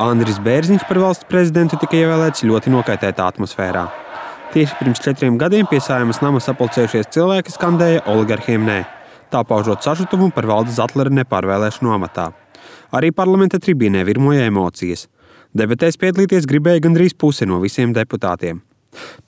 Andris 0.00 0.38
Bērziņš 0.40 0.86
par 0.88 0.96
valsts 1.02 1.26
prezidentu 1.28 1.76
tika 1.76 1.98
ievēlēts 1.98 2.46
ļoti 2.48 2.70
nokaitētā 2.72 3.26
atmosfērā. 3.28 3.82
Tieši 4.54 4.78
pirms 4.78 5.02
četriem 5.04 5.36
gadiem 5.36 5.66
pie 5.68 5.76
saimas 5.84 6.22
nama 6.24 6.40
sapulcējušies 6.40 7.10
cilvēki 7.12 7.52
skandēja 7.52 8.06
oligarhiem 8.08 8.64
nē, 8.64 8.78
tā 9.28 9.42
paužot 9.44 9.84
sašutumu 9.84 10.30
par 10.32 10.48
valdes 10.48 10.78
Zatlera 10.78 11.12
nepārvēlēšanu 11.18 11.92
amatā. 11.98 12.30
Arī 12.96 13.12
parlamenta 13.12 13.60
tribīnē 13.60 14.06
virmoja 14.08 14.48
emocijas. 14.48 15.04
Debatēs 15.52 16.00
piedalīties 16.00 16.48
gribēja 16.48 16.86
gandrīz 16.88 17.12
puse 17.12 17.44
no 17.44 17.60
visiem 17.60 17.92
deputātiem. 17.92 18.64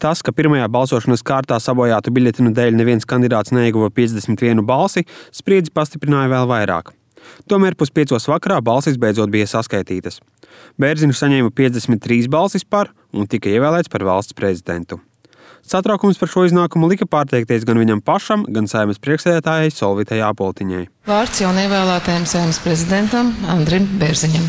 Tas, 0.00 0.24
ka 0.24 0.32
pirmajā 0.32 0.72
balsošanas 0.72 1.20
kārtā 1.20 1.60
sabojātu 1.60 2.16
biļetinu 2.16 2.54
dēļ 2.56 2.80
neviens 2.80 3.04
kandidāts 3.04 3.52
neieguva 3.52 3.92
51 3.92 4.64
balsi, 4.64 5.04
spriedzi 5.36 5.70
pastiprināja 5.76 6.32
vēl 6.32 6.48
vairāk. 6.48 6.96
Tomēr 7.50 7.76
puspiecos 7.78 8.28
vakarā 8.30 8.60
balsis 8.64 8.98
beidzot 9.00 9.32
bija 9.32 9.48
saskaitītas. 9.50 10.20
Bērziņš 10.80 11.22
saņēma 11.22 11.54
53 11.56 12.28
balsis 12.32 12.64
par 12.64 12.92
un 13.12 13.28
tika 13.30 13.50
ievēlēts 13.52 13.92
par 13.92 14.04
valsts 14.06 14.36
prezidentu. 14.36 15.00
Satraukums 15.62 16.18
par 16.18 16.28
šo 16.28 16.42
iznākumu 16.48 16.88
lika 16.90 17.06
pārteikties 17.06 17.62
gan 17.66 17.78
viņam 17.78 18.00
pašam, 18.02 18.42
gan 18.50 18.66
saimnes 18.70 18.98
priekšsēdētājai 19.02 19.70
Solvitai 19.70 20.18
Apoltiņai. 20.26 20.88
Vārds 21.06 21.42
jaunievēlētajam 21.44 22.26
saimnes 22.26 22.58
prezidentam 22.64 23.30
Andrim 23.52 23.86
Bērziņam. 24.00 24.48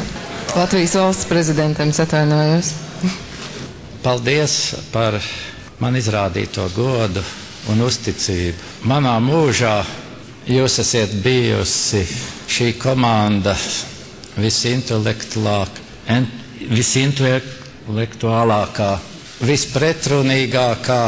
Latvijas 0.57 0.97
valsts 0.97 1.29
prezidentam 1.29 1.93
atvainojos. 1.93 2.73
Paldies 4.05 4.57
par 4.93 5.19
man 5.79 5.97
izrādīto 6.01 6.65
godu 6.73 7.21
un 7.71 7.85
uzticību. 7.85 8.57
Manā 8.89 9.13
mūžā 9.23 9.77
jūs 10.49 10.81
esat 10.81 11.13
bijusi 11.23 12.03
šī 12.53 12.73
komanda 12.77 13.55
visintelektuālākā, 16.69 18.89
vispretrunīgākā, 19.41 21.01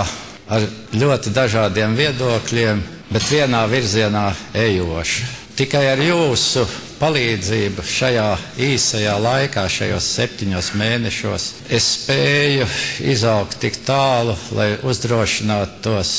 ar 0.55 0.65
ļoti 0.95 1.33
dažādiem 1.35 1.95
viedokļiem, 1.97 2.81
bet 3.11 3.27
vienā 3.29 3.65
virzienā 3.69 4.31
ejoša. 4.57 5.25
Tikai 5.55 5.85
ar 5.87 6.01
jūsu 6.03 6.65
palīdzību 6.99 7.83
šajā 7.87 8.25
īsajā 8.65 9.13
laikā, 9.23 9.67
šajos 9.71 10.07
septiņos 10.17 10.71
mēnešos, 10.79 11.45
es 11.69 11.85
spēju 11.99 12.67
izaugt 13.13 13.61
tik 13.63 13.79
tālu, 13.87 14.35
lai 14.57 14.73
uzdrošinātos 14.83 16.11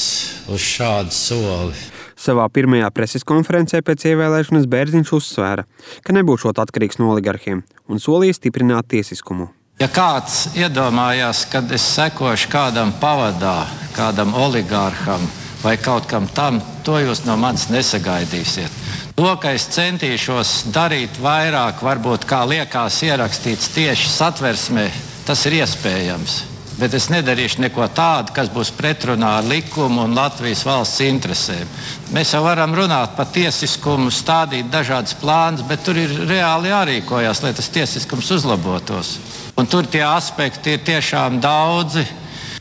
uz 0.49 0.71
šādu 0.71 1.13
soli. 1.13 1.96
Savā 2.27 2.47
pirmajā 2.51 2.89
preses 2.91 3.23
konferencē 3.27 3.79
pēc 3.87 4.09
ievēlēšanas 4.11 4.67
Bērziņš 4.71 5.13
uzsvēra, 5.15 5.63
ka 6.03 6.15
nebūšot 6.17 6.59
atkarīgs 6.59 6.99
no 6.99 7.13
oligarhiem 7.13 7.61
un 7.87 8.03
solīja 8.03 8.35
stiprināt 8.41 8.89
tiesiskumu. 8.91 9.47
Ja 9.79 9.87
kāds 9.93 10.57
iedomājās, 10.57 11.45
ka 11.53 11.61
es 11.77 11.85
sekošu 11.95 12.49
kādam 12.51 12.95
pavadā, 12.99 13.67
kādam 13.95 14.35
oligārham 14.35 15.29
vai 15.63 15.77
kaut 15.79 16.09
kam 16.11 16.27
tam, 16.35 16.59
to 16.83 16.99
jūs 17.05 17.23
no 17.29 17.37
manis 17.39 17.69
nesagaidīsiet. 17.71 18.83
To, 19.17 19.29
ka 19.41 19.55
es 19.57 19.69
centīšos 19.77 20.73
darīt 20.75 21.21
vairāk, 21.23 21.85
varbūt 21.85 22.27
kā 22.27 22.43
liekas 22.49 22.99
ierakstīts 23.07 23.71
tieši 23.77 24.13
satversmē, 24.17 24.91
tas 25.29 25.47
ir 25.47 25.61
iespējams 25.63 26.56
bet 26.79 26.95
es 26.97 27.09
nedarīšu 27.13 27.63
neko 27.65 27.87
tādu, 27.97 28.35
kas 28.37 28.51
būs 28.53 28.73
pretrunā 28.77 29.37
ar 29.39 29.49
likumu 29.49 30.05
un 30.05 30.17
Latvijas 30.17 30.65
valsts 30.67 31.05
interesēm. 31.07 31.71
Mēs 32.15 32.35
jau 32.35 32.43
varam 32.45 32.75
runāt 32.77 33.17
par 33.17 33.31
tiesiskumu, 33.33 34.13
stādīt 34.13 34.69
dažādas 34.73 35.17
plānas, 35.21 35.65
bet 35.67 35.85
tur 35.87 35.99
ir 36.01 36.13
reāli 36.29 36.73
jārīkojas, 36.73 37.43
lai 37.45 37.55
tas 37.57 37.73
tiesiskums 37.73 38.31
uzlabotos. 38.37 39.17
Un 39.57 39.69
tur 39.71 39.89
tie 39.89 40.05
aspekti 40.05 40.77
ir 40.77 40.85
tiešām 40.85 41.41
daudzi. 41.41 42.05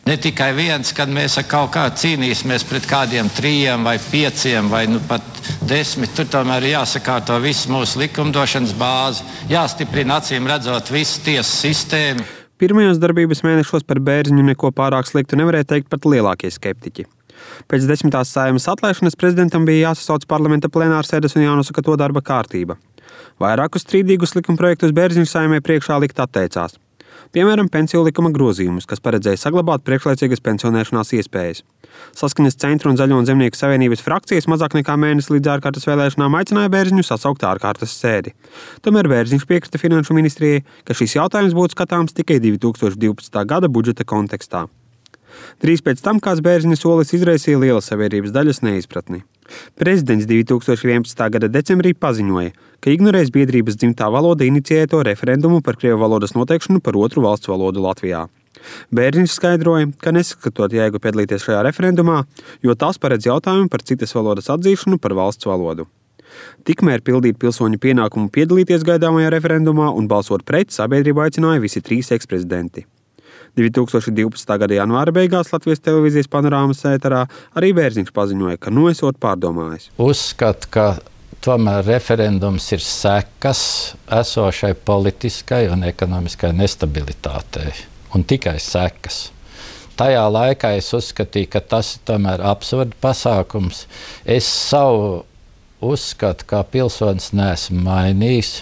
Ne 0.06 0.20
tikai 0.22 0.52
viens, 0.54 0.92
kad 0.94 1.10
mēs 1.10 1.40
ar 1.42 1.48
kaut 1.50 1.72
kā 1.74 1.88
cīnīsimies 1.90 2.64
pret 2.70 2.86
kādiem 2.86 3.30
trijiem 3.34 3.84
vai 3.84 3.98
pieciem 3.98 4.70
vai 4.70 4.84
nu 4.86 5.00
pat 5.10 5.26
desmit. 5.66 6.14
Tur 6.14 6.30
tomēr 6.30 6.62
ir 6.62 6.76
jāsakārto 6.76 7.40
viss 7.42 7.66
mūsu 7.66 8.04
likumdošanas 8.04 8.78
bāze, 8.78 9.26
jāstiprina 9.50 10.22
acīm 10.22 10.46
redzot 10.48 10.94
visu 10.94 11.26
tiesu 11.26 11.50
sistēmu. 11.66 12.35
Pirmajos 12.62 13.02
darbības 13.04 13.42
mēnešos 13.44 13.84
par 13.84 14.00
bērziņu 14.00 14.46
neko 14.52 14.72
pārāk 14.76 15.10
sliktu 15.10 15.36
nevarēja 15.36 15.68
teikt 15.74 15.90
pat 15.92 16.08
lielākie 16.08 16.52
skeptiķi. 16.54 17.04
Pēc 17.68 17.88
desmitās 17.90 18.32
saimas 18.32 18.70
atlaišanas 18.72 19.20
prezidentam 19.20 19.68
bija 19.68 19.90
jāsasauc 19.90 20.24
parlamenta 20.32 20.72
plenārsēdes 20.72 21.36
un 21.36 21.44
jānosaka 21.44 21.84
to 21.84 21.98
darba 22.00 22.24
kārtība. 22.24 22.80
Vairākus 23.44 23.84
strīdīgus 23.84 24.38
likumprojektus 24.40 24.96
Bērziņš 24.96 25.36
saimē 25.36 25.60
priekšā 25.68 26.00
likt 26.00 26.24
atteicās 26.24 26.80
piemēram, 27.36 27.70
pensiju 27.72 28.06
likuma 28.08 28.32
grozījumus, 28.36 28.88
kas 28.90 29.04
paredzēja 29.04 29.42
saglabāt 29.42 29.84
priekšlaicīgas 29.88 30.44
pensionēšanās 30.46 31.12
iespējas. 31.20 31.64
Saskaņas 32.16 32.58
Centra 32.60 32.92
un 32.92 33.00
Zaļo 33.00 33.20
un 33.22 33.28
Zemnieku 33.28 33.60
savienības 33.60 34.04
frakcijas 34.06 34.50
mazāk 34.52 34.78
nekā 34.80 34.96
mēnesi 35.00 35.36
līdz 35.36 35.52
ārkārtas 35.56 35.88
vēlēšanām 35.90 36.40
aicināja 36.40 36.72
Bērziņu 36.74 37.06
sasaukt 37.08 37.46
ārkārtas 37.48 37.96
sēdi. 38.00 38.36
Tomēr 38.86 39.12
Bērziņš 39.12 39.48
piekrita 39.50 39.82
Finanšu 39.82 40.18
ministrijai, 40.18 40.64
ka 40.88 40.98
šis 40.98 41.20
jautājums 41.20 41.56
būtu 41.58 41.78
skatāms 41.78 42.16
tikai 42.16 42.42
2012. 42.44 43.46
gada 43.52 43.72
budžeta 43.72 44.08
kontekstā. 44.08 44.66
Drīz 45.64 45.84
pēc 45.86 46.02
tam 46.06 46.20
kāds 46.24 46.44
Bērziņa 46.46 46.78
solis 46.80 47.14
izraisīja 47.18 47.62
lielas 47.62 47.90
sabiedrības 47.92 48.34
daļas 48.36 48.62
neizpratni. 48.66 49.24
Prezidents 49.78 50.26
2011. 50.30 51.26
gada 51.36 51.50
decembrī 51.52 51.94
paziņoja, 51.94 52.54
ka 52.82 52.94
ignorēs 52.94 53.30
biedrības 53.34 53.78
dzimtā 53.78 54.08
valoda 54.14 54.48
inicijēto 54.48 55.04
referendumu 55.06 55.62
par 55.66 55.78
krievu 55.82 56.02
valodas 56.02 56.34
noteikšanu 56.38 56.82
par 56.82 56.98
otru 56.98 57.26
valsts 57.26 57.52
valodu 57.52 57.84
Latvijā. 57.86 58.26
Bērziņš 58.96 59.36
skaidroja, 59.36 59.92
ka 60.02 60.14
neskatot 60.16 60.74
jēgu 60.74 61.02
piedalīties 61.04 61.46
šajā 61.46 61.62
referendumā, 61.68 62.24
jo 62.66 62.74
tas 62.80 62.98
paredz 63.02 63.28
jautājumu 63.30 63.70
par 63.70 63.86
citas 63.86 64.16
valodas 64.18 64.50
atzīšanu 64.54 64.98
par 65.04 65.14
valsts 65.18 65.46
valodu. 65.46 65.86
Tikmēr 66.68 67.04
pildīt 67.06 67.38
pilsoņu 67.40 67.80
pienākumu 67.84 68.32
piedalīties 68.34 68.84
gaidāmajā 68.88 69.30
referendumā 69.36 69.92
un 69.96 70.10
balsot 70.12 70.44
pret 70.48 70.74
sabiedrību 70.74 71.28
aicināja 71.28 71.64
visi 71.64 71.84
trīs 71.86 72.12
eksprezidenti. 72.16 72.88
2012. 73.56 74.58
gada 74.62 74.78
janvāra 74.80 75.14
beigās 75.16 75.52
Latvijas 75.54 75.84
televīzijas 75.86 76.30
panorāmas 76.32 76.84
ēterā 76.90 77.26
arī 77.56 77.72
Bērziņš 77.78 78.12
paziņoja, 78.16 78.60
ka 78.62 78.74
nu 78.74 78.90
esot 78.92 79.20
pārdomājis. 79.24 79.90
Uzskat, 80.02 80.68
ka 80.72 80.88
tomēr 81.46 81.86
referendums 81.88 82.68
ir 82.76 82.84
sekas 82.84 83.62
esošai 84.12 84.74
politiskai 84.88 85.66
un 85.72 85.86
ekonomiskai 85.88 86.52
nestabilitātei, 86.58 87.72
un 88.16 88.26
tikai 88.28 88.58
sekas. 88.60 89.30
Tajā 89.96 90.26
laikā 90.28 90.74
es 90.76 90.92
uzskatīju, 90.98 91.48
ka 91.54 91.62
tas 91.64 91.94
ir 91.96 92.04
tomēr 92.10 92.44
absurds 92.44 92.98
pasākums. 93.00 93.86
Es 94.28 94.48
savu 94.50 95.24
uzskatu, 95.80 96.48
kā 96.50 96.66
pilsonis, 96.68 97.32
nesmu 97.32 97.86
mainījis 97.86 98.58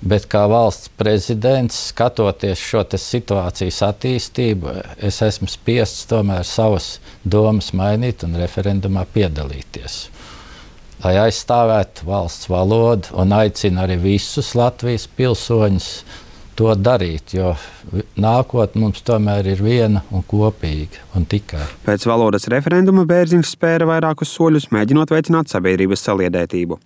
Bet 0.00 0.28
kā 0.30 0.44
valsts 0.46 0.92
prezidents, 0.94 1.74
skatoties 1.90 2.60
šo 2.62 2.84
situācijas 3.02 3.80
attīstību, 3.82 4.74
es 5.02 5.18
esmu 5.26 5.50
spiests 5.50 6.06
tomēr 6.06 6.44
savas 6.46 7.00
domas 7.24 7.72
mainīt 7.74 8.22
un 8.22 8.38
referendumā 8.38 9.02
piedalīties. 9.14 9.98
Lai 11.02 11.16
aizstāvētu 11.24 12.06
valsts 12.06 12.46
valodu 12.50 13.10
un 13.18 13.34
aicinu 13.34 13.82
arī 13.82 13.98
visus 14.02 14.54
Latvijas 14.58 15.06
pilsoņus 15.18 15.90
to 16.58 16.72
darīt, 16.74 17.34
jo 17.38 17.52
nākotnē 18.18 18.82
mums 18.82 19.02
tomēr 19.06 19.46
ir 19.50 19.62
viena 19.62 20.02
un 20.14 20.24
kopīga. 20.26 21.06
Un 21.18 21.26
tikai. 21.30 21.62
Pēc 21.86 22.06
valodas 22.10 22.46
referenduma 22.50 23.06
Bērziņš 23.06 23.54
spēra 23.54 23.86
vairākus 23.90 24.34
soļus, 24.34 24.70
mēģinot 24.74 25.14
veicināt 25.14 25.54
sabiedrības 25.54 26.06
saliedētību. 26.06 26.78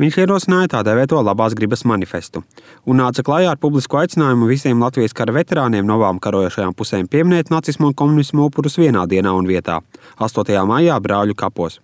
Viņš 0.00 0.18
ierosināja 0.24 0.72
tā 0.76 0.82
dēvēto 0.86 1.20
labās 1.22 1.54
gribas 1.58 1.84
manifestu 1.88 2.42
un 2.86 2.98
nāca 3.02 3.24
klajā 3.26 3.52
ar 3.52 3.60
publisku 3.62 4.00
aicinājumu 4.00 4.48
visiem 4.50 4.82
Latvijas 4.82 5.14
kara 5.16 5.34
veterāniem 5.36 5.86
no 5.86 5.98
abām 6.00 6.20
karojošajām 6.22 6.74
pusēm 6.78 7.08
pieminēt 7.12 7.52
nacismu 7.52 7.90
un 7.90 7.96
komunismu 7.96 8.48
upurus 8.48 8.78
vienā 8.80 9.06
dienā 9.06 9.34
un 9.36 9.46
vietā- 9.46 9.80
8. 10.26 10.66
maijā 10.66 10.98
Brāļu 11.00 11.34
kapos. 11.34 11.80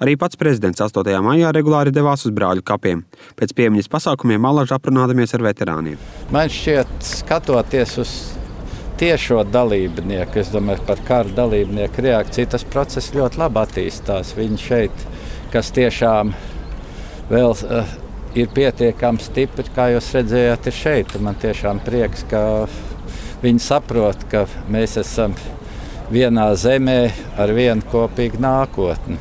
Arī 0.00 0.16
pats 0.18 0.36
prezidents 0.36 0.80
8. 0.80 1.20
maijā 1.24 1.52
regulāri 1.52 1.92
devās 1.94 2.26
uz 2.26 2.32
brāļu 2.32 2.62
kapiem. 2.62 3.04
Pēc 3.36 3.54
piemiņas 3.54 3.88
pasākumiem 3.88 4.46
alaži 4.50 4.74
aprunādamies 4.76 5.34
ar 5.34 5.40
veterāniem. 5.40 5.96
Man 6.30 6.48
šķiet, 6.48 6.86
skatoties 7.00 7.98
uz 7.98 8.14
tiešo 9.00 9.44
dalībnieku, 9.48 10.36
es 10.36 10.52
domāju, 10.52 10.84
par 10.86 10.98
kara 11.08 11.28
dalībnieku 11.28 12.02
reakciju, 12.02 12.50
tas 12.50 12.64
process 12.64 13.14
ļoti 13.16 13.40
labi 13.40 13.62
attīstās. 13.62 14.34
Viņi 14.36 14.58
šeit, 14.58 15.06
kas 15.54 15.70
tiešām 15.70 16.34
ir 16.34 16.49
vēl 17.30 17.54
uh, 17.54 17.96
ir 18.38 18.50
pietiekami 18.54 19.22
stipri, 19.22 19.66
kā 19.74 19.90
jūs 19.94 20.12
redzējāt, 20.18 20.68
ir 20.70 20.76
šeit. 20.76 21.16
Man 21.22 21.38
tiešām 21.40 21.82
prieks, 21.86 22.24
ka 22.30 22.42
viņi 23.42 23.64
saprot, 23.64 24.26
ka 24.30 24.46
mēs 24.70 24.98
esam 25.00 25.34
vienā 26.10 26.50
zemē 26.58 27.00
ar 27.38 27.52
vienu 27.54 27.86
kopīgu 27.90 28.40
nākotni. 28.42 29.18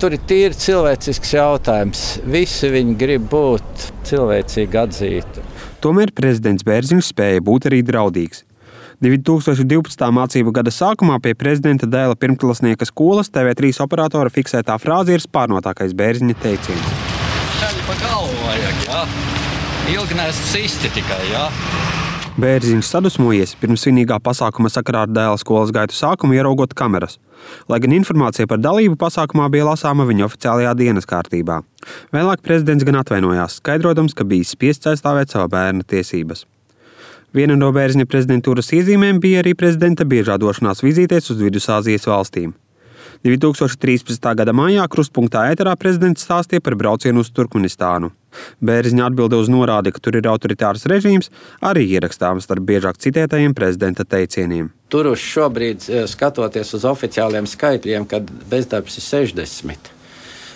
tur 0.00 0.14
ir 0.16 0.22
tīri 0.24 0.56
cilvēcisks 0.56 1.34
jautājums. 1.36 2.04
Visi 2.24 2.70
viņi 2.72 2.94
grib 2.96 3.26
būt 3.28 3.90
cilvēcīgi 4.08 4.78
atzīti. 4.80 5.44
Tomēr 5.84 6.12
prezidents 6.16 6.64
Bērziņš 6.64 7.12
spēja 7.12 7.44
būt 7.44 7.68
arī 7.68 7.82
draudīgs. 7.84 8.44
2012. 9.00 10.08
mācību 10.12 10.52
gada 10.56 10.72
sākumā 10.72 11.20
pie 11.24 11.32
prezidenta 11.36 11.88
dēla 11.88 12.16
pirmklasnieka 12.20 12.88
skolas 12.88 13.32
TV3 13.32 13.72
operatora 13.84 14.32
fiksētā 14.32 14.76
frāze 14.80 15.16
ir 15.16 15.24
spārnotākais 15.24 15.96
Bērziņa 15.96 16.36
teiciens. 16.42 17.09
Pa 17.90 17.96
galvu 17.98 18.36
vajag, 18.44 18.82
jā. 18.86 18.98
Ilgi 19.90 20.14
nēst 20.14 20.44
sisti 20.52 20.86
tikai, 20.94 21.24
jā. 21.26 21.48
Bērziņš 22.38 22.86
sadusmojies 22.86 23.56
pirms 23.58 23.82
svinīgā 23.82 24.20
pasākuma 24.22 24.70
sakarā 24.70 25.00
ar 25.08 25.10
dēla 25.10 25.40
skolas 25.42 25.72
gaitu 25.74 25.96
sākumu 25.98 26.36
ieraugot 26.36 26.76
kameras. 26.78 27.18
Lai 27.66 27.80
gan 27.82 27.96
informācija 27.96 28.46
par 28.46 28.62
dalību 28.62 28.94
pasākumā 29.00 29.48
bija 29.50 29.66
lasāma 29.72 30.06
viņa 30.06 30.28
oficiālajā 30.28 30.76
dienas 30.78 31.10
kārtībā. 31.10 31.58
Vēlāk 32.14 32.46
prezidents 32.46 32.86
gan 32.86 33.00
atvainojās, 33.02 33.58
skaidrojot, 33.58 34.14
ka 34.14 34.28
bijis 34.36 34.54
spiests 34.54 34.86
aizstāvēt 34.94 35.34
savu 35.34 35.50
bērnu 35.50 35.82
tiesības. 35.82 36.46
Viena 37.34 37.58
no 37.58 37.74
Bērziņa 37.74 38.06
prezidentūras 38.06 38.70
iezīmēm 38.78 39.18
bija 39.18 39.42
arī 39.42 39.58
prezidenta 39.58 40.06
biežā 40.06 40.38
došanās 40.38 40.86
vizītēs 40.86 41.34
uz 41.34 41.42
Vidusāzijas 41.42 42.06
valstīm. 42.06 42.54
2013. 43.20 44.16
gada 44.32 44.52
maijā 44.56 44.86
krustpunktā 44.88 45.42
ēterā 45.52 45.74
prezidents 45.76 46.24
stāstīja 46.24 46.62
par 46.64 46.72
braucienu 46.80 47.20
uz 47.20 47.28
Turkmenistānu. 47.36 48.08
Bērziņa 48.64 49.10
atbilde 49.10 49.36
uz 49.36 49.50
norādi, 49.52 49.92
ka 49.92 50.00
tur 50.00 50.16
ir 50.16 50.28
autoritārs 50.30 50.86
režīms, 50.88 51.28
arī 51.60 51.84
ierakstāms 51.98 52.48
starp 52.48 52.64
biežāk 52.64 52.96
citētajiem 53.02 53.52
prezidenta 53.52 54.06
teicieniem. 54.08 54.70
Tur 54.88 55.10
uz 55.12 55.20
šobrīd, 55.20 55.84
eh, 55.90 56.06
skatoties 56.08 56.72
uz 56.74 56.88
oficiāliem 56.88 57.44
skaitļiem, 57.44 58.08
kad 58.08 58.24
bezdarbs 58.24 58.96
ir 58.96 59.04
60. 59.04 59.92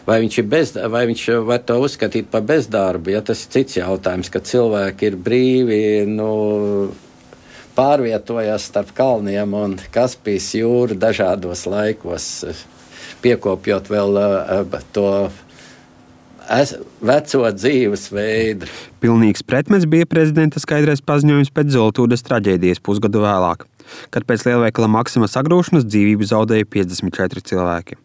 Vai 0.06 0.20
viņš, 0.20 0.48
bez, 0.48 0.72
vai 0.88 1.06
viņš 1.06 1.44
var 1.44 1.58
to 1.58 1.74
uzskatīt 1.80 2.26
par 2.30 2.42
bezdarbu, 2.42 3.10
ja 3.10 3.20
tas 3.20 3.44
ir 3.44 3.50
cits 3.50 3.76
jautājums, 3.76 4.30
ka 4.30 4.40
cilvēki 4.40 5.02
ir 5.02 5.16
brīvi, 5.16 6.06
nu, 6.08 6.92
pārvietojas 7.76 8.68
starp 8.70 8.92
kalniem 8.96 9.54
un 9.58 9.78
Kaspijas 9.94 10.52
jūru 10.56 10.96
dažādos 10.98 11.66
laikos, 11.70 12.28
piekopjot 13.24 13.90
vēl 13.90 14.20
uh, 14.20 14.78
to 14.94 15.08
es, 16.50 16.74
veco 17.02 17.50
dzīvesveidu. 17.56 18.70
Pilnīgs 19.02 19.44
pretmets 19.46 19.88
bija 19.90 20.08
prezidenta 20.08 20.62
skaidrais 20.62 21.02
paziņojums 21.04 21.52
pēc 21.54 21.74
Zoltūdas 21.74 22.24
traģēdijas 22.26 22.82
pusgadu 22.84 23.24
vēlāk, 23.24 23.66
kad 24.14 24.26
pēc 24.28 24.46
lielveikala 24.48 24.90
Maksima 24.92 25.28
sagrūšanas 25.30 25.86
dzīvību 25.88 26.30
zaudēja 26.30 26.68
54 26.70 27.44
cilvēki. 27.50 28.00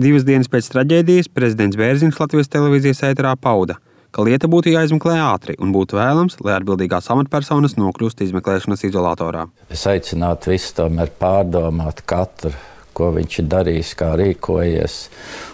Divas 0.00 0.24
dienas 0.26 0.50
pēc 0.50 0.66
traģēdijas 0.72 1.30
prezidents 1.30 1.78
Bērziņš 1.78 2.18
Latvijas 2.18 2.50
televīzijas 2.50 3.04
ēterā 3.12 3.36
pauda, 3.38 3.76
ka 3.78 3.89
lieta 4.26 4.48
būtu 4.50 4.72
jāizmeklē 4.72 5.18
ātri 5.22 5.54
un 5.62 5.74
būtu 5.74 5.98
vēlams, 5.98 6.40
lai 6.44 6.56
atbildīgās 6.58 7.10
amatpersonas 7.14 7.76
nokļūst 7.78 8.24
izmeklēšanas 8.26 8.82
izolatorā. 8.88 9.46
Es 9.70 9.86
aicinātu 9.90 10.54
visus 10.54 10.74
tomēr 10.78 11.12
pārdomāt 11.20 12.02
katru, 12.10 12.52
ko 12.96 13.12
viņš 13.14 13.38
ir 13.42 13.46
darījis, 13.54 13.94
kā 14.00 14.10
rīkojies, 14.18 14.98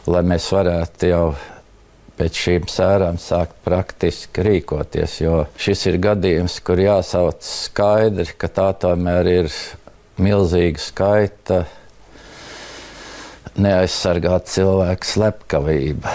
lai 0.09 0.25
mēs 0.27 0.49
varētu 0.57 1.13
jau 1.13 1.27
pēc 2.17 2.43
šīm 2.47 2.69
sērām 2.73 3.21
sākt 3.21 3.59
praktiski 3.65 4.45
rīkoties. 4.47 5.21
Jo 5.21 5.45
šis 5.61 5.87
ir 5.91 6.01
gadījums, 6.03 6.59
kur 6.65 6.81
jāsauc 6.81 7.45
skaidri, 7.45 8.31
ka 8.41 8.49
tā 8.49 8.71
tomēr 8.87 9.33
ir 9.35 9.51
milzīga 10.17 10.81
skaita 10.81 11.65
neaizsargāt 13.61 14.49
cilvēku 14.53 15.09
slepkavība. 15.09 16.13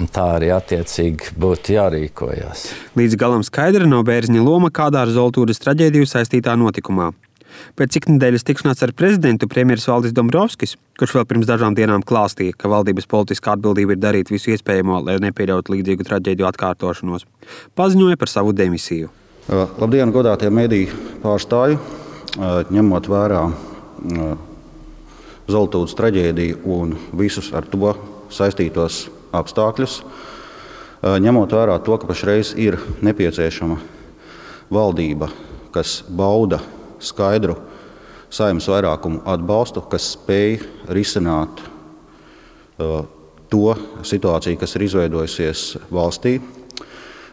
Un 0.00 0.08
tā 0.08 0.24
arī 0.38 0.48
attiecīgi 0.54 1.34
būtu 1.40 1.74
jārīkojas. 1.74 2.64
Līdz 2.96 3.18
galam 3.20 3.42
skaidra 3.44 3.84
nav 3.88 4.06
bērziņa 4.08 4.40
loma 4.44 4.70
kādā 4.72 5.04
ar 5.04 5.12
Zoltūras 5.12 5.60
traģēdiju 5.60 6.08
saistītā 6.08 6.54
notikumā. 6.56 7.10
Pēc 7.76 7.96
cik 7.96 8.08
nedēļas 8.08 8.46
tikšanās 8.48 8.80
ar 8.86 8.94
prezidentu 8.96 9.48
premjerministrs 9.50 9.90
Valdis 9.92 10.14
Dombrovskis, 10.16 10.74
kurš 11.00 11.18
vēl 11.18 11.26
pirms 11.28 11.48
dažām 11.50 11.76
dienām 11.76 12.04
klāstīja, 12.08 12.56
ka 12.56 12.70
valdības 12.72 13.08
politiskā 13.10 13.52
atbildība 13.56 13.92
ir 13.92 14.00
darīt 14.00 14.32
visu 14.32 14.54
iespējamo, 14.54 15.02
lai 15.04 15.18
nepieļautu 15.22 15.76
līdzīgu 15.76 16.08
traģēdiju 16.08 16.48
atkārtošanos, 16.48 17.26
paziņoja 17.76 18.20
par 18.20 18.32
savu 18.32 18.56
demisiju. 18.56 19.12
Labdien, 19.52 20.12
godātie 20.14 20.48
mediju 20.54 20.96
pārstāvji! 21.24 21.80
Ņemot 22.72 23.08
vērā 23.12 23.42
Zeltūdas 25.52 25.96
traģēdiju 25.98 26.62
un 26.72 26.94
visus 27.18 27.50
ar 27.52 27.66
to 27.68 27.92
saistītos 28.32 29.02
apstākļus, 29.32 29.98
ņemot 31.02 31.56
vērā 31.56 31.78
to, 31.82 31.96
ka 31.98 32.08
pašreiz 32.10 32.52
ir 32.60 32.78
nepieciešama 33.02 33.78
valdība, 34.72 35.28
kas 35.74 36.00
bauda 36.08 36.60
skaidru 37.02 37.56
saimnes 38.32 38.68
vairākumu 38.70 39.24
atbalstu, 39.28 39.82
kas 39.92 40.12
spēj 40.14 40.60
risināt 40.92 41.60
to 43.52 43.74
situāciju, 44.08 44.56
kas 44.60 44.76
ir 44.76 44.86
izveidojusies 44.86 45.64
valstī, 45.92 46.38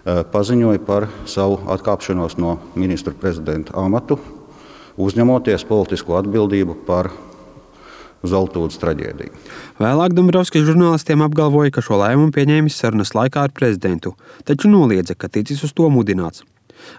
paziņoja 0.04 0.81
par 0.88 1.07
savu 1.30 1.62
atkāpšanos 1.72 2.38
no 2.42 2.57
ministra 2.75 3.13
prezidenta 3.16 3.75
amatu, 3.80 4.19
uzņemoties 5.00 5.63
politisko 5.69 6.18
atbildību 6.19 6.75
par 6.88 7.12
Zeltūdas 8.24 8.80
traģēdiju. 8.81 9.31
Vēlāk 9.80 10.16
Dombrovskis 10.16 10.66
žurnālistiem 10.68 11.24
apgalvoja, 11.24 11.71
ka 11.75 11.83
šo 11.86 12.01
lēmumu 12.01 12.33
pieņēmis 12.36 12.80
sarunas 12.81 13.13
laikā 13.16 13.45
ar 13.48 13.54
prezidentu, 13.56 14.16
taču 14.48 14.71
noliedza, 14.71 15.16
ka 15.16 15.31
ticis 15.31 15.63
uz 15.63 15.75
to 15.75 15.88
mudināts. 15.94 16.44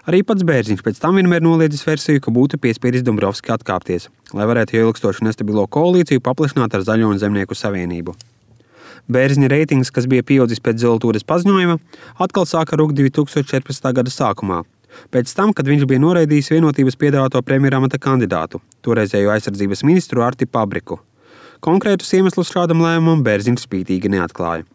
Arī 0.05 0.21
pats 0.25 0.45
Bērziņš 0.45 0.83
pēc 0.85 0.99
tam 1.01 1.17
vienmēr 1.17 1.41
noliedzis 1.41 1.85
versiju, 1.85 2.21
ka 2.21 2.33
būtu 2.33 2.59
piespiedis 2.61 3.05
Dombrovski 3.05 3.53
atkāpties, 3.53 4.09
lai 4.37 4.45
varētu 4.49 4.77
ilgstošu 4.77 5.25
nestabilo 5.25 5.65
koalīciju 5.65 6.21
paplašināt 6.25 6.77
ar 6.77 6.85
Zaļo 6.85 7.13
un 7.13 7.21
Zemnieku 7.21 7.57
savienību. 7.57 8.13
Bērziņa 9.11 9.49
reitings, 9.49 9.89
kas 9.93 10.05
bija 10.09 10.25
pieaudzis 10.25 10.61
pēc 10.61 10.83
Zeltūras 10.83 11.25
paziņojuma, 11.25 11.79
atkal 12.21 12.45
sāka 12.45 12.77
rūkt 12.77 12.99
2014. 13.01 13.89
gada 13.97 14.13
sākumā, 14.13 14.61
Pēc 15.11 15.31
tam, 15.35 15.53
kad 15.55 15.67
viņš 15.67 15.85
bija 15.87 16.01
noraidījis 16.03 16.51
vienotības 16.51 16.97
piedāvāto 16.99 17.41
premjeramata 17.47 17.99
kandidātu, 18.01 18.61
toreizējo 18.85 19.31
aizsardzības 19.35 19.85
ministru 19.87 20.25
Arti 20.25 20.47
Pabriku. 20.47 20.99
Konkrētus 21.61 22.09
iemeslus 22.17 22.49
šādam 22.49 22.81
lēmumam 22.81 23.21
Bērziņš 23.25 23.67
spītīgi 23.67 24.09
neatklāja. 24.09 24.65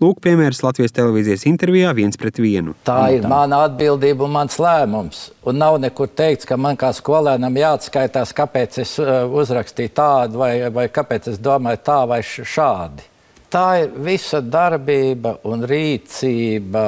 Lūk, 0.00 0.18
piemērs 0.24 0.62
Latvijas 0.64 0.94
televīzijas 0.96 1.44
intervijā 1.48 1.92
viens 1.96 2.18
pret 2.20 2.40
vienu. 2.40 2.74
Tā 2.86 3.12
ir 3.14 3.26
mana 3.28 3.62
atbildība 3.66 4.26
un 4.26 4.34
mans 4.34 4.56
lēmums. 4.60 5.20
Un 5.46 5.60
nav 5.60 5.78
nekur 5.82 6.10
teikts, 6.16 6.48
ka 6.48 6.58
man 6.60 6.78
kā 6.80 6.90
skolēnam 6.96 7.58
jāatskaitās, 7.60 8.34
kāpēc 8.36 8.80
es 8.82 8.96
uh, 9.02 9.24
uzrakstīju 9.28 9.94
tādu 9.96 10.40
vai, 10.42 10.52
vai 10.74 10.88
kāpēc 10.92 11.30
es 11.34 11.40
domāju 11.42 11.82
tā 11.86 12.00
vai 12.10 12.22
šādi. 12.24 13.06
Tā 13.50 13.66
ir 13.82 13.92
visa 13.98 14.40
darbība 14.40 15.40
un 15.50 15.66
rīcība 15.66 16.84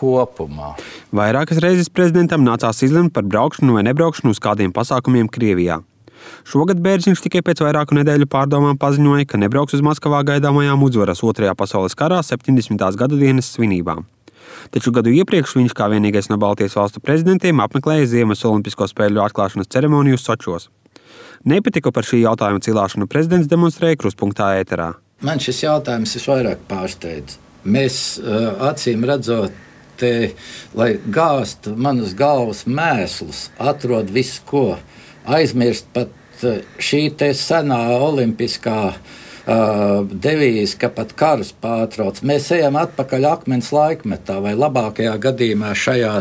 kopumā. 0.00 0.72
Vairākas 1.12 1.60
reizes 1.60 1.92
prezidentam 1.92 2.42
nācās 2.46 2.80
izlemt 2.86 3.12
par 3.14 3.28
braukšanu 3.28 3.76
vai 3.76 3.84
nebraukšanu 3.90 4.32
uz 4.32 4.40
kādiem 4.42 4.72
pasākumiem 4.74 5.28
Krievijā. 5.28 5.82
Šogad 6.48 6.80
Bērziņš 6.84 7.22
tikai 7.26 7.42
pēc 7.46 7.62
vairāku 7.64 7.96
nedēļu 7.98 8.28
pārdomām 8.30 8.78
paziņoja, 8.80 9.28
ka 9.28 9.40
nebrauks 9.40 9.76
uz 9.78 9.84
Maskavā 9.84 10.22
gaidāmajām 10.28 10.82
uzvaras 10.86 11.22
Otrajā 11.26 11.54
pasaules 11.58 11.96
karā 11.98 12.22
70. 12.26 12.80
gada 13.00 13.20
dienas 13.20 13.52
svinībām. 13.54 14.06
Taču 14.74 14.92
gadu 14.94 15.12
iepriekš 15.14 15.56
viņš 15.56 15.74
kā 15.76 15.88
vienīgais 15.92 16.28
no 16.30 16.38
Baltijas 16.40 16.76
valstu 16.76 17.00
prezidentiem 17.04 17.62
apmeklēja 17.64 18.08
Ziemas 18.10 18.44
Olimpisko 18.44 18.88
spēļu 18.90 19.22
atklāšanas 19.24 19.70
ceremoniju 19.72 20.20
Sočos. 20.20 20.68
Nepatiku 21.48 21.92
par 21.94 22.04
šī 22.04 22.20
jautājuma 22.24 22.60
cilāšanu 22.64 23.08
prezidents 23.08 23.48
demonstrēja 23.48 23.98
krustpunktā 24.00 24.52
ēterā. 24.60 24.92
Man 25.24 25.40
šis 25.40 25.64
jautājums 25.64 26.12
visvairāk 26.16 26.66
pārsteidz. 26.68 27.38
Mēs 27.64 27.96
uh, 28.20 28.52
acīm 28.70 29.04
redzot, 29.08 29.52
te, 30.00 30.32
lai 30.76 30.94
gāztu 31.12 31.74
manas 31.76 32.14
galvas 32.16 32.64
mēslus, 32.68 33.48
atrod 33.60 34.12
visu 34.12 34.44
ko 34.48 34.64
aizmirst 35.36 35.90
pat 35.94 36.44
eh, 36.44 36.62
šī 36.80 37.02
senā 37.36 37.80
olimpiskā 38.00 38.80
uh, 38.90 39.10
devīze, 40.10 40.76
ka 40.78 40.90
pat 40.92 41.12
karus 41.18 41.52
pārtrauc. 41.62 42.20
Mēs 42.26 42.50
ejam 42.54 42.76
atpakaļ 42.80 43.26
akmens 43.30 43.70
laikmetā, 43.74 44.38
vai 44.42 44.54
labākajā 44.58 45.14
gadījumā 45.22 45.72
šajā 45.74 46.12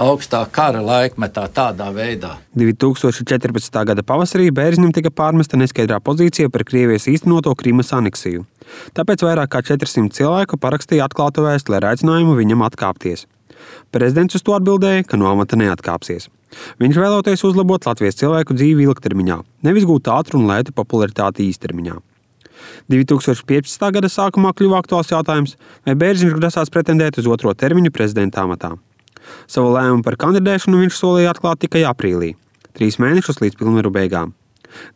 augstā 0.00 0.42
kara 0.52 0.82
laikmetā, 0.84 1.46
tādā 1.54 1.90
veidā. 1.94 2.36
2014. 2.56 3.84
gada 3.86 4.02
pavasarī 4.06 4.50
Bērziņam 4.54 4.92
tika 4.96 5.10
pārmesta 5.10 5.60
neskaidrā 5.60 6.00
pozīcija 6.00 6.50
par 6.50 6.64
Krievijas 6.64 7.08
īstenoto 7.10 7.54
Krimas 7.54 7.92
aneksiju. 7.96 8.44
Tāpēc 8.94 9.24
vairāk 9.26 9.50
kā 9.54 9.62
400 9.66 10.14
cilvēku 10.14 10.58
parakstīja 10.60 11.08
atklātu 11.08 11.46
vēstuli 11.46 11.80
ar 11.80 11.92
aicinājumu 11.94 12.36
viņam 12.38 12.66
atkāpties. 12.68 13.26
Prezidents 13.90 14.36
uz 14.38 14.44
to 14.46 14.54
atbildēja, 14.56 15.04
ka 15.08 15.18
no 15.20 15.30
amata 15.30 15.58
neatkāpsies. 15.58 16.30
Viņš 16.82 17.00
vēlēties 17.00 17.44
uzlabot 17.46 17.86
Latvijas 17.86 18.18
cilvēku 18.20 18.56
dzīvi 18.58 18.86
ilgtermiņā, 18.88 19.40
nevis 19.66 19.86
gūt 19.88 20.10
ātru 20.10 20.40
un 20.40 20.48
lētu 20.50 20.74
popularitāti 20.76 21.46
īstermiņā. 21.50 21.98
2015. 22.90 23.86
gada 23.94 24.10
sākumā 24.10 24.52
kļuva 24.56 24.80
aktuāls 24.82 25.12
jautājums, 25.12 25.56
vai 25.86 25.96
Bērziņš 25.98 26.36
grasās 26.36 26.72
pretendēt 26.72 27.20
uz 27.20 27.28
otro 27.30 27.54
termiņu 27.54 27.92
prezidenta 27.94 28.44
amatā. 28.44 28.74
Savu 29.50 29.72
lēmumu 29.76 30.04
par 30.06 30.18
kandidēšanu 30.20 30.82
viņš 30.82 30.98
solīja 30.98 31.34
atklāt 31.34 31.62
tikai 31.64 31.84
aprīlī, 31.88 32.34
trīs 32.76 32.98
mēnešus 33.02 33.40
līdz 33.42 33.58
pilnvaru 33.60 33.92
beigām. 33.94 34.34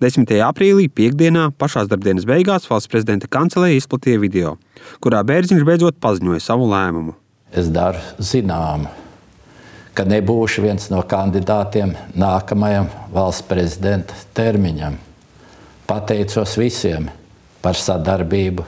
10. 0.02 0.30
aprīlī, 0.46 0.87
piekdienā, 0.87 1.49
pašā 1.58 1.84
darbdienas 1.90 2.26
beigās, 2.28 2.68
valsts 2.70 2.90
prezidenta 2.90 3.30
kancelēja 3.30 3.80
izplatīja 3.80 4.23
video, 4.23 4.56
kurā 5.02 5.25
Bērziņš 5.26 5.66
beidzot 5.66 5.99
paziņoja 6.02 6.42
savu 6.44 6.68
lēmumu. 6.70 7.16
Es 7.54 7.70
daru 7.75 7.99
zināmu, 8.23 8.90
ka 9.94 10.04
nebūšu 10.08 10.64
viens 10.66 10.88
no 10.90 11.00
kandidātiem 11.06 11.94
nākamajam 12.18 12.88
valsts 13.14 13.46
prezidenta 13.46 14.16
termiņam. 14.34 14.96
Pateicos 15.86 16.56
visiem 16.58 17.10
par 17.62 17.78
sadarbību, 17.78 18.64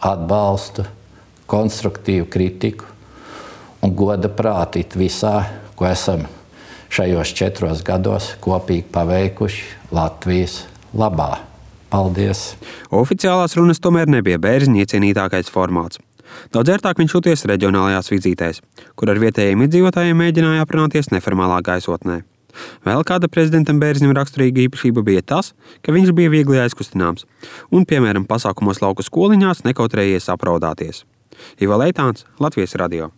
atbalstu, 0.00 0.86
konstruktīvu 1.50 2.28
kritiku 2.30 2.88
un 3.84 3.94
goda 3.96 4.30
prātīt 4.32 4.96
visā, 4.98 5.44
ko 5.76 5.88
esam 5.88 6.26
šajos 6.90 7.34
četros 7.36 7.84
gados 7.86 8.32
kopīgi 8.42 8.88
paveikuši 8.92 9.94
Latvijas 9.94 10.62
labā. 10.96 11.32
Paldies! 11.90 12.52
Oficiālās 12.94 13.56
runas 13.58 13.82
tomēr 13.82 14.10
nebija 14.10 14.38
bērziņa 14.42 14.84
iecienītākais 14.84 15.50
formāts. 15.50 15.98
Daudz 16.54 16.74
ērtāk 16.76 17.00
viņš 17.00 17.14
jūties 17.16 17.46
reģionālajās 17.50 18.10
vizītēs, 18.12 18.62
kur 18.98 19.12
ar 19.12 19.20
vietējiem 19.22 19.66
iedzīvotājiem 19.66 20.20
mēģināja 20.24 20.66
aprunāties 20.66 21.12
neformālā 21.14 21.60
gaisotnē. 21.66 22.22
Vēl 22.86 23.04
kāda 23.06 23.30
prezidentam 23.30 23.78
Bērziņam 23.82 24.16
raksturīga 24.16 24.64
īpašība 24.66 25.04
bija 25.06 25.22
tas, 25.22 25.52
ka 25.86 25.94
viņš 25.94 26.10
bija 26.16 26.32
viegli 26.32 26.58
aizkustināms 26.62 27.28
un, 27.70 27.86
piemēram, 27.86 28.26
pasākumos 28.30 28.82
lauku 28.82 29.06
skoliņās 29.06 29.64
nekautrējies 29.68 30.30
apraudāties. 30.34 31.04
Iva 31.62 31.78
Leitāns, 31.80 32.26
Latvijas 32.42 32.76
radio. 32.80 33.12